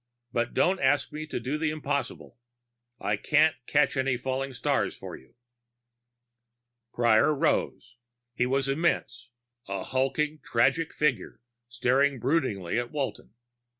[0.33, 2.39] But don't ask me to do the impossible.
[2.99, 5.35] I can't catch any falling stars for you."
[6.91, 7.97] Prior rose.
[8.33, 9.29] He was immense,
[9.67, 13.35] a hulking tragic figure staring broodingly at Walton.